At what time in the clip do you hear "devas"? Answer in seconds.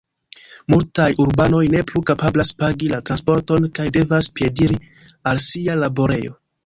3.99-4.31